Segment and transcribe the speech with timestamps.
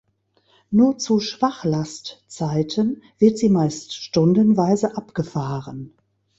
[0.71, 5.93] Nur zu Schwachlastzeiten wird sie meist stundenweise abgefahren.